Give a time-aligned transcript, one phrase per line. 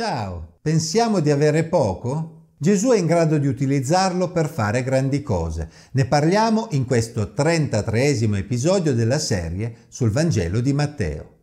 [0.00, 2.52] Ciao, pensiamo di avere poco?
[2.56, 5.68] Gesù è in grado di utilizzarlo per fare grandi cose.
[5.90, 8.06] Ne parliamo in questo 33
[8.36, 11.38] episodio della serie sul Vangelo di Matteo.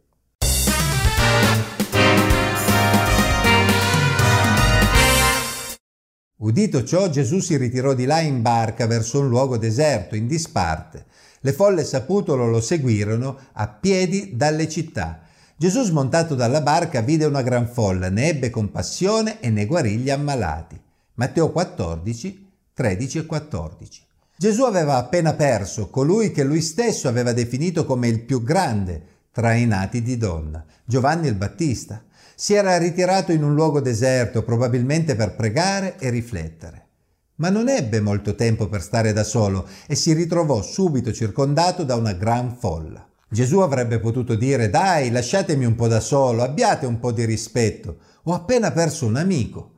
[6.38, 11.08] Udito ciò, Gesù si ritirò di là in barca verso un luogo deserto, in disparte.
[11.42, 15.25] Le folle saputolo lo seguirono a piedi dalle città
[15.58, 20.10] Gesù smontato dalla barca vide una gran folla, ne ebbe compassione e ne guarì gli
[20.10, 20.78] ammalati.
[21.14, 24.02] Matteo 14, 13 e 14.
[24.36, 29.54] Gesù aveva appena perso colui che lui stesso aveva definito come il più grande tra
[29.54, 32.04] i nati di donna, Giovanni il Battista.
[32.36, 36.88] Si era ritirato in un luogo deserto, probabilmente per pregare e riflettere.
[37.36, 41.96] Ma non ebbe molto tempo per stare da solo e si ritrovò subito circondato da
[41.96, 43.08] una gran folla.
[43.28, 47.98] Gesù avrebbe potuto dire dai, lasciatemi un po' da solo, abbiate un po' di rispetto,
[48.24, 49.72] ho appena perso un amico.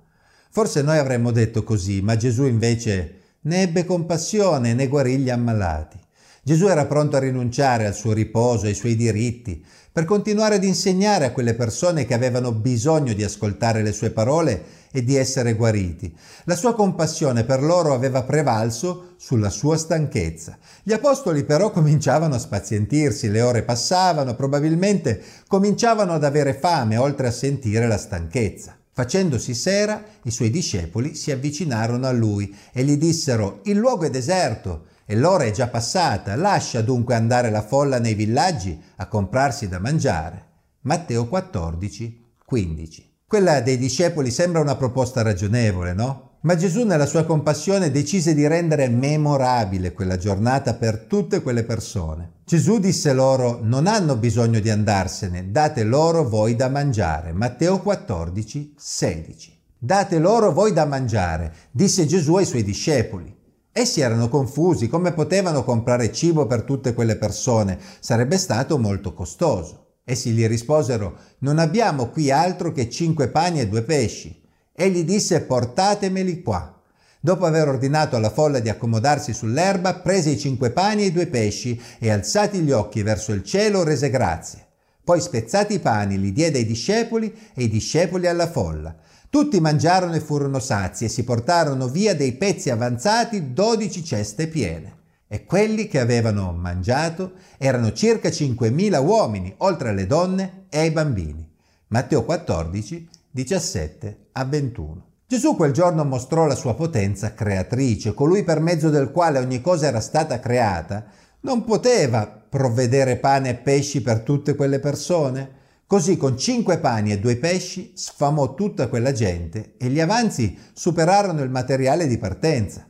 [0.52, 5.30] Forse noi avremmo detto così, ma Gesù invece ne ebbe compassione e ne guarì gli
[5.30, 5.98] ammalati.
[6.44, 11.26] Gesù era pronto a rinunciare al suo riposo, ai suoi diritti, per continuare ad insegnare
[11.26, 14.64] a quelle persone che avevano bisogno di ascoltare le sue parole
[14.98, 16.12] e di essere guariti.
[16.46, 20.58] La sua compassione per loro aveva prevalso sulla sua stanchezza.
[20.82, 27.28] Gli apostoli però cominciavano a spazientirsi, le ore passavano, probabilmente cominciavano ad avere fame oltre
[27.28, 28.76] a sentire la stanchezza.
[28.92, 34.10] Facendosi sera, i suoi discepoli si avvicinarono a lui e gli dissero Il luogo è
[34.10, 39.68] deserto e l'ora è già passata, lascia dunque andare la folla nei villaggi a comprarsi
[39.68, 40.46] da mangiare.
[40.82, 43.07] Matteo 14, 15.
[43.30, 46.38] Quella dei discepoli sembra una proposta ragionevole, no?
[46.44, 52.36] Ma Gesù nella sua compassione decise di rendere memorabile quella giornata per tutte quelle persone.
[52.46, 57.34] Gesù disse loro non hanno bisogno di andarsene, date loro voi da mangiare.
[57.34, 59.60] Matteo 14, 16.
[59.78, 63.36] Date loro voi da mangiare, disse Gesù ai suoi discepoli.
[63.74, 67.78] Essi erano confusi, come potevano comprare cibo per tutte quelle persone?
[68.00, 69.87] Sarebbe stato molto costoso.
[70.10, 74.42] Essi gli risposero, non abbiamo qui altro che cinque pani e due pesci.
[74.72, 76.82] Egli disse, portatemeli qua.
[77.20, 81.28] Dopo aver ordinato alla folla di accomodarsi sull'erba, prese i cinque pani e i due
[81.28, 84.66] pesci e alzati gli occhi verso il cielo rese grazie.
[85.04, 88.96] Poi spezzati i pani li diede ai discepoli e i discepoli alla folla.
[89.30, 94.97] Tutti mangiarono e furono sazi e si portarono via dei pezzi avanzati dodici ceste piene.
[95.28, 101.48] E quelli che avevano mangiato erano circa 5.000 uomini, oltre alle donne e ai bambini.
[101.88, 105.06] Matteo 14, 17 a 21.
[105.28, 109.88] Gesù quel giorno mostrò la sua potenza creatrice, colui per mezzo del quale ogni cosa
[109.88, 111.06] era stata creata,
[111.42, 115.56] non poteva provvedere pane e pesci per tutte quelle persone?
[115.86, 121.42] Così con cinque pani e due pesci sfamò tutta quella gente e gli avanzi superarono
[121.44, 122.87] il materiale di partenza,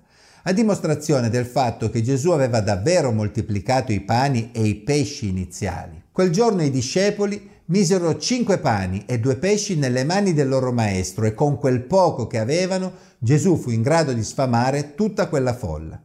[0.47, 6.01] a dimostrazione del fatto che Gesù aveva davvero moltiplicato i pani e i pesci iniziali.
[6.09, 11.25] Quel giorno i discepoli misero cinque pani e due pesci nelle mani del loro maestro
[11.25, 16.01] e con quel poco che avevano Gesù fu in grado di sfamare tutta quella folla.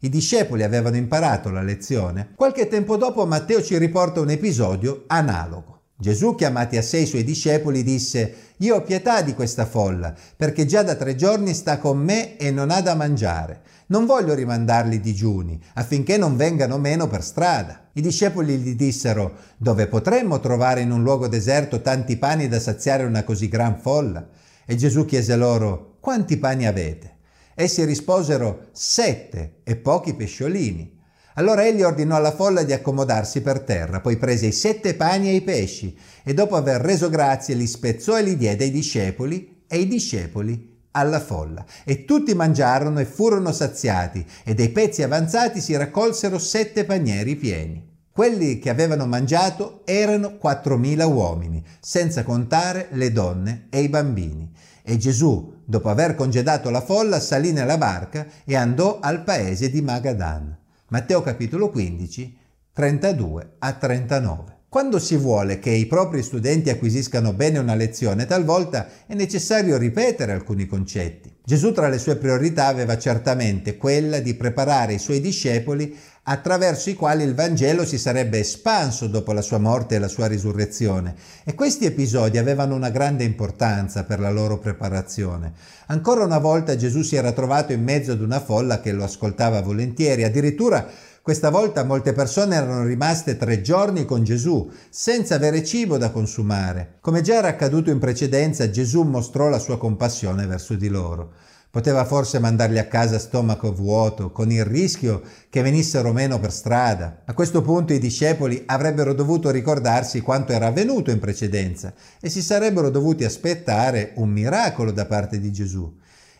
[0.00, 2.32] I discepoli avevano imparato la lezione.
[2.34, 5.75] Qualche tempo dopo Matteo ci riporta un episodio analogo.
[5.98, 10.66] Gesù, chiamati a sé i suoi discepoli, disse, Io ho pietà di questa folla, perché
[10.66, 13.62] già da tre giorni sta con me e non ha da mangiare.
[13.86, 17.88] Non voglio rimandarli digiuni, affinché non vengano meno per strada.
[17.94, 23.04] I discepoli gli dissero, Dove potremmo trovare in un luogo deserto tanti pani da saziare
[23.04, 24.28] una così gran folla?
[24.66, 27.14] E Gesù chiese loro, Quanti pani avete?
[27.54, 30.95] Essi risposero, Sette e pochi pesciolini.
[31.38, 35.34] Allora egli ordinò alla folla di accomodarsi per terra, poi prese i sette pani e
[35.34, 39.78] i pesci e dopo aver reso grazie li spezzò e li diede ai discepoli e
[39.80, 41.62] i discepoli alla folla.
[41.84, 47.86] E tutti mangiarono e furono saziati e dei pezzi avanzati si raccolsero sette panieri pieni.
[48.10, 54.50] Quelli che avevano mangiato erano quattromila uomini, senza contare le donne e i bambini.
[54.82, 59.82] E Gesù, dopo aver congedato la folla, salì nella barca e andò al paese di
[59.82, 60.64] Magadan.
[60.88, 62.38] Matteo capitolo 15,
[62.72, 64.56] 32 a 39.
[64.68, 70.30] Quando si vuole che i propri studenti acquisiscano bene una lezione, talvolta è necessario ripetere
[70.30, 71.38] alcuni concetti.
[71.44, 75.92] Gesù tra le sue priorità aveva certamente quella di preparare i suoi discepoli
[76.28, 80.26] attraverso i quali il Vangelo si sarebbe espanso dopo la sua morte e la sua
[80.26, 81.14] risurrezione.
[81.44, 85.52] E questi episodi avevano una grande importanza per la loro preparazione.
[85.86, 89.60] Ancora una volta Gesù si era trovato in mezzo ad una folla che lo ascoltava
[89.60, 90.86] volentieri, addirittura
[91.26, 96.98] Questa volta molte persone erano rimaste tre giorni con Gesù, senza avere cibo da consumare.
[97.00, 101.32] Come già era accaduto in precedenza, Gesù mostrò la sua compassione verso di loro.
[101.76, 105.20] Poteva forse mandarli a casa a stomaco vuoto, con il rischio
[105.50, 107.20] che venissero meno per strada.
[107.26, 112.40] A questo punto i discepoli avrebbero dovuto ricordarsi quanto era avvenuto in precedenza e si
[112.40, 115.94] sarebbero dovuti aspettare un miracolo da parte di Gesù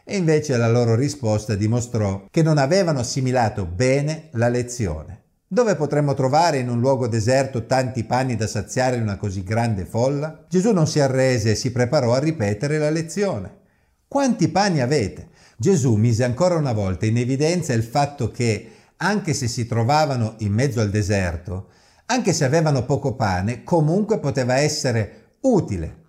[0.05, 5.25] e invece la loro risposta dimostrò che non avevano assimilato bene la lezione.
[5.47, 10.47] Dove potremmo trovare in un luogo deserto tanti panni da saziare una così grande folla?
[10.49, 13.65] Gesù non si arrese e si preparò a ripetere la lezione.
[14.09, 15.31] Quanti pani avete?
[15.57, 20.53] Gesù mise ancora una volta in evidenza il fatto che, anche se si trovavano in
[20.53, 21.71] mezzo al deserto,
[22.07, 26.05] anche se avevano poco pane, comunque poteva essere utile,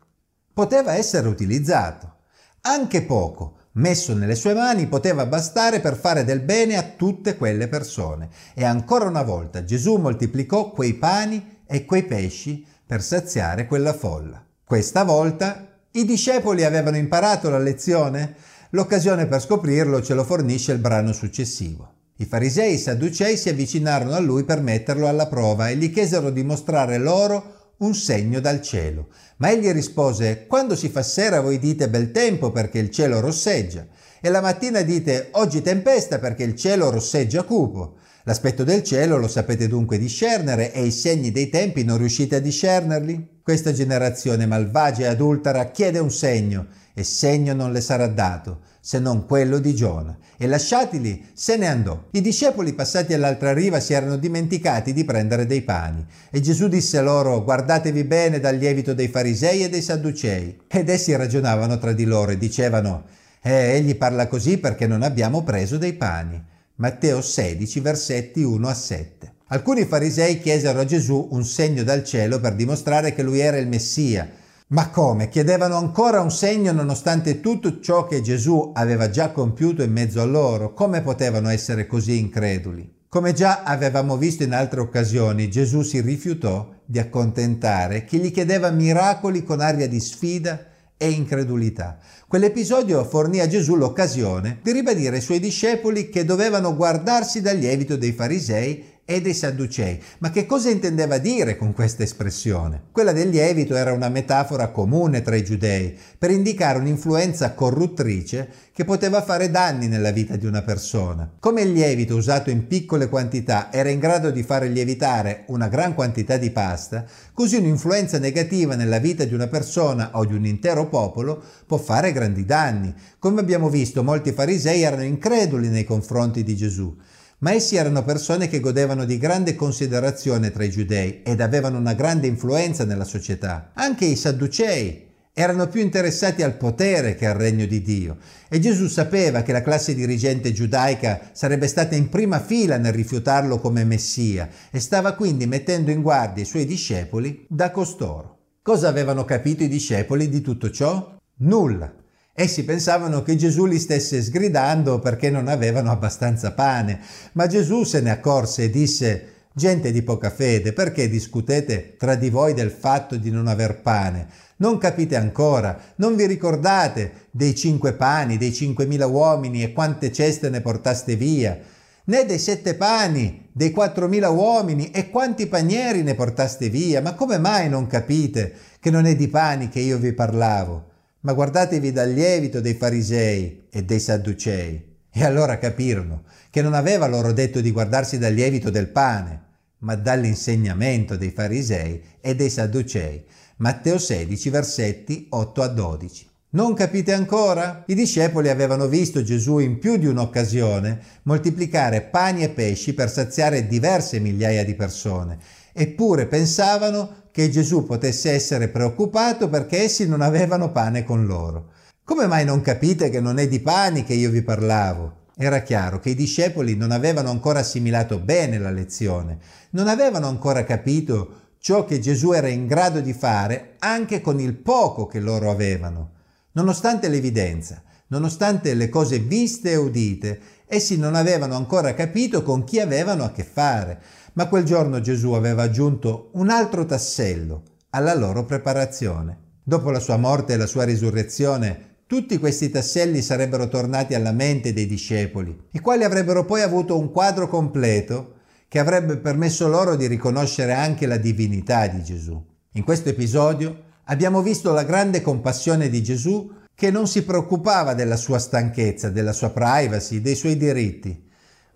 [0.53, 2.17] poteva essere utilizzato.
[2.61, 7.67] Anche poco, messo nelle sue mani poteva bastare per fare del bene a tutte quelle
[7.67, 8.29] persone.
[8.53, 14.45] E ancora una volta Gesù moltiplicò quei pani e quei pesci per saziare quella folla.
[14.63, 15.66] Questa volta
[15.97, 18.35] i discepoli avevano imparato la lezione?
[18.71, 21.93] L'occasione per scoprirlo ce lo fornisce il brano successivo.
[22.17, 25.91] I farisei e i sadducei si avvicinarono a lui per metterlo alla prova e gli
[25.91, 29.07] chiesero di mostrare loro un segno dal cielo.
[29.37, 33.87] Ma egli rispose, quando si fa sera voi dite bel tempo perché il cielo rosseggia,
[34.21, 37.95] e la mattina dite oggi tempesta perché il cielo rosseggia cupo.
[38.23, 42.39] L'aspetto del cielo lo sapete dunque discernere e i segni dei tempi non riuscite a
[42.39, 43.36] discernerli?
[43.47, 48.99] Questa generazione malvagia e adultera chiede un segno e segno non le sarà dato se
[48.99, 50.17] non quello di Giona.
[50.35, 52.07] E lasciatili, se ne andò.
[52.11, 56.05] I discepoli passati all'altra riva si erano dimenticati di prendere dei pani.
[56.29, 60.63] E Gesù disse loro, guardatevi bene dal lievito dei farisei e dei sadducei.
[60.67, 63.05] Ed essi ragionavano tra di loro e dicevano,
[63.43, 66.37] eh, egli parla così perché non abbiamo preso dei pani.
[66.75, 69.35] Matteo 16, versetti 1 a 7.
[69.49, 73.69] Alcuni farisei chiesero a Gesù un segno dal cielo per dimostrare che lui era il
[73.69, 74.29] Messia,
[74.69, 75.29] ma come?
[75.29, 80.25] Chiedevano ancora un segno nonostante tutto ciò che Gesù aveva già compiuto in mezzo a
[80.25, 80.73] loro.
[80.73, 82.95] Come potevano essere così increduli?
[83.07, 88.69] Come già avevamo visto in altre occasioni, Gesù si rifiutò di accontentare chi gli chiedeva
[88.69, 90.65] miracoli con aria di sfida
[90.97, 91.99] e incredulità.
[92.27, 97.95] Quell'episodio fornì a Gesù l'occasione di ribadire ai suoi discepoli che dovevano guardarsi dal lievito
[97.95, 99.97] dei farisei e dei Sadducei.
[100.17, 102.87] Ma che cosa intendeva dire con questa espressione?
[102.91, 108.83] Quella del lievito era una metafora comune tra i giudei per indicare un'influenza corruttrice che
[108.83, 111.31] poteva fare danni nella vita di una persona.
[111.39, 115.93] Come il lievito usato in piccole quantità era in grado di fare lievitare una gran
[115.93, 120.89] quantità di pasta, così un'influenza negativa nella vita di una persona o di un intero
[120.89, 122.93] popolo può fare grandi danni.
[123.19, 126.93] Come abbiamo visto, molti farisei erano increduli nei confronti di Gesù
[127.39, 131.93] ma essi erano persone che godevano di grande considerazione tra i giudei ed avevano una
[131.93, 133.71] grande influenza nella società.
[133.73, 138.17] Anche i sadducei erano più interessati al potere che al regno di Dio
[138.49, 143.59] e Gesù sapeva che la classe dirigente giudaica sarebbe stata in prima fila nel rifiutarlo
[143.59, 148.37] come Messia e stava quindi mettendo in guardia i suoi discepoli da costoro.
[148.63, 151.15] Cosa avevano capito i discepoli di tutto ciò?
[151.37, 151.93] Nulla.
[152.39, 156.99] Essi pensavano che Gesù li stesse sgridando perché non avevano abbastanza pane,
[157.31, 162.29] ma Gesù se ne accorse e disse Gente di poca fede, perché discutete tra di
[162.29, 164.27] voi del fatto di non aver pane?
[164.57, 170.51] Non capite ancora, non vi ricordate dei cinque pani, dei cinquemila uomini e quante ceste
[170.51, 171.57] ne portaste via?
[172.03, 177.01] Né dei sette pani, dei quattromila uomini e quanti panieri ne portaste via?
[177.01, 180.96] Ma come mai non capite che non è di pani che io vi parlavo?
[181.21, 184.95] Ma guardatevi dal lievito dei farisei e dei sadducei.
[185.11, 189.41] E allora capirono che non aveva loro detto di guardarsi dal lievito del pane,
[189.79, 193.23] ma dall'insegnamento dei farisei e dei sadducei.
[193.57, 196.27] Matteo 16, versetti 8 a 12.
[196.49, 197.83] Non capite ancora?
[197.87, 203.67] I discepoli avevano visto Gesù in più di un'occasione moltiplicare pani e pesci per saziare
[203.67, 205.37] diverse migliaia di persone,
[205.79, 211.69] eppure pensavano che Gesù potesse essere preoccupato perché essi non avevano pane con loro.
[212.03, 215.25] Come mai non capite che non è di pani che io vi parlavo?
[215.37, 219.37] Era chiaro che i discepoli non avevano ancora assimilato bene la lezione,
[219.71, 224.55] non avevano ancora capito ciò che Gesù era in grado di fare anche con il
[224.55, 226.13] poco che loro avevano.
[226.53, 232.79] Nonostante l'evidenza, nonostante le cose viste e udite, essi non avevano ancora capito con chi
[232.79, 234.01] avevano a che fare,
[234.33, 239.45] ma quel giorno Gesù aveva aggiunto un altro tassello alla loro preparazione.
[239.63, 244.71] Dopo la sua morte e la sua risurrezione, tutti questi tasselli sarebbero tornati alla mente
[244.71, 248.35] dei discepoli, i quali avrebbero poi avuto un quadro completo
[248.69, 252.41] che avrebbe permesso loro di riconoscere anche la divinità di Gesù.
[252.73, 258.17] In questo episodio abbiamo visto la grande compassione di Gesù che non si preoccupava della
[258.17, 261.27] sua stanchezza, della sua privacy, dei suoi diritti,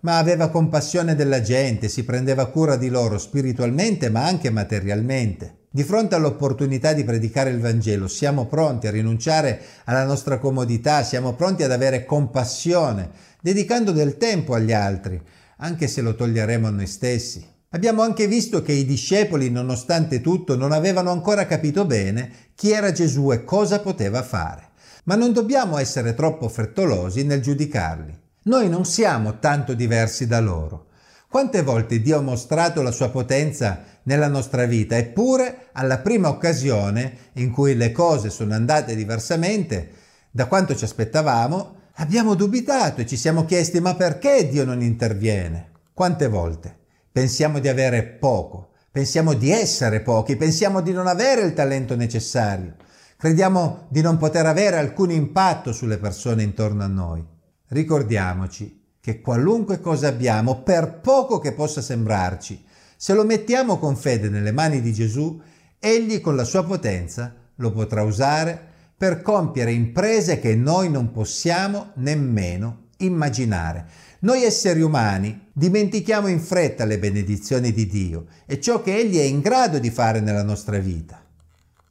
[0.02, 5.62] ma aveva compassione della gente, si prendeva cura di loro spiritualmente ma anche materialmente.
[5.68, 11.32] Di fronte all'opportunità di predicare il Vangelo siamo pronti a rinunciare alla nostra comodità, siamo
[11.34, 15.20] pronti ad avere compassione, dedicando del tempo agli altri,
[15.56, 17.44] anche se lo toglieremo a noi stessi.
[17.70, 22.92] Abbiamo anche visto che i discepoli, nonostante tutto, non avevano ancora capito bene chi era
[22.92, 24.70] Gesù e cosa poteva fare.
[25.04, 28.20] Ma non dobbiamo essere troppo frettolosi nel giudicarli.
[28.44, 30.86] Noi non siamo tanto diversi da loro.
[31.28, 37.30] Quante volte Dio ha mostrato la sua potenza nella nostra vita, eppure alla prima occasione
[37.34, 39.90] in cui le cose sono andate diversamente
[40.30, 45.70] da quanto ci aspettavamo, abbiamo dubitato e ci siamo chiesti ma perché Dio non interviene?
[45.92, 46.76] Quante volte
[47.12, 52.76] pensiamo di avere poco, pensiamo di essere pochi, pensiamo di non avere il talento necessario,
[53.22, 57.24] crediamo di non poter avere alcun impatto sulle persone intorno a noi.
[57.68, 62.64] Ricordiamoci che qualunque cosa abbiamo, per poco che possa sembrarci,
[62.96, 65.40] se lo mettiamo con fede nelle mani di Gesù,
[65.78, 68.60] Egli con la sua potenza lo potrà usare
[68.96, 73.86] per compiere imprese che noi non possiamo nemmeno immaginare.
[74.22, 79.22] Noi esseri umani dimentichiamo in fretta le benedizioni di Dio e ciò che Egli è
[79.22, 81.22] in grado di fare nella nostra vita.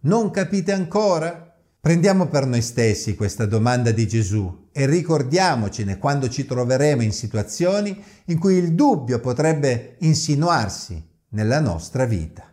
[0.04, 1.56] Non capite ancora?
[1.80, 8.04] Prendiamo per noi stessi questa domanda di Gesù e ricordiamocene quando ci troveremo in situazioni
[8.26, 12.44] in cui il dubbio potrebbe insinuarsi nella nostra vita.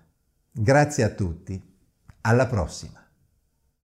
[0.53, 1.59] Grazie a tutti,
[2.23, 3.08] alla prossima.